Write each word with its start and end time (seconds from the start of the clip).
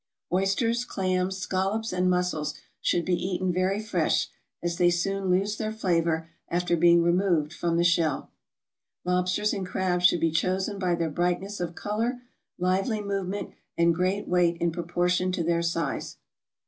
Oysters, 0.33 0.83
clams, 0.83 1.37
scallops, 1.37 1.93
and 1.93 2.09
mussels, 2.09 2.55
should 2.81 3.05
be 3.05 3.13
eaten 3.13 3.53
very 3.53 3.79
fresh, 3.79 4.29
as 4.63 4.77
they 4.79 4.89
soon 4.89 5.25
lose 5.29 5.57
their 5.57 5.71
flavor 5.71 6.27
after 6.49 6.75
being 6.75 7.03
removed 7.03 7.53
from 7.53 7.77
the 7.77 7.83
shell. 7.83 8.31
Lobsters 9.05 9.53
and 9.53 9.63
crabs 9.63 10.07
should 10.07 10.19
be 10.19 10.31
chosen 10.31 10.79
by 10.79 10.95
their 10.95 11.11
brightness 11.11 11.59
of 11.59 11.75
color, 11.75 12.23
lively 12.57 12.99
movement, 13.01 13.51
and 13.77 13.93
great 13.93 14.27
weight 14.27 14.57
in 14.59 14.71
proportion 14.71 15.31
to 15.33 15.43
their 15.43 15.61
size. 15.61 16.17